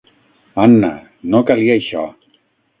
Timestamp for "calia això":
1.53-2.09